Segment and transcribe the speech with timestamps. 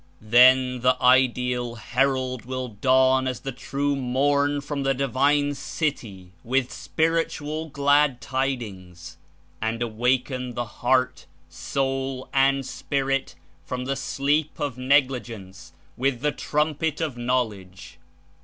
[0.19, 6.71] Then the ideal Herald will dawn as the true morn from the Divine City with
[6.73, 9.17] spiritual glad tidings
[9.61, 16.99] and awaken the heart, soul and spirit from the sleep of negligence with the trumpet
[16.99, 17.99] of Knowledge.